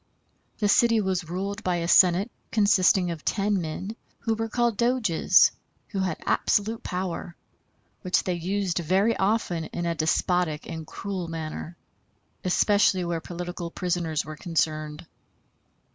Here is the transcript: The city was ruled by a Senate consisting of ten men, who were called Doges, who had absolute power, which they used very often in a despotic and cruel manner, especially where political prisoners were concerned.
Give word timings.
The 0.57 0.67
city 0.67 0.99
was 0.99 1.29
ruled 1.29 1.63
by 1.63 1.75
a 1.75 1.87
Senate 1.87 2.31
consisting 2.51 3.11
of 3.11 3.23
ten 3.23 3.61
men, 3.61 3.95
who 4.21 4.33
were 4.33 4.49
called 4.49 4.75
Doges, 4.75 5.51
who 5.89 5.99
had 5.99 6.17
absolute 6.25 6.81
power, 6.81 7.35
which 8.01 8.23
they 8.23 8.33
used 8.33 8.79
very 8.79 9.15
often 9.17 9.65
in 9.65 9.85
a 9.85 9.93
despotic 9.93 10.67
and 10.67 10.87
cruel 10.87 11.27
manner, 11.27 11.77
especially 12.43 13.05
where 13.05 13.21
political 13.21 13.69
prisoners 13.69 14.25
were 14.25 14.35
concerned. 14.35 15.05